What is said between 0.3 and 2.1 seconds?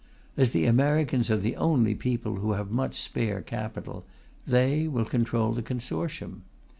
As the Americans are the only